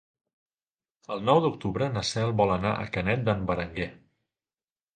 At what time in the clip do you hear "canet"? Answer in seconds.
2.97-3.25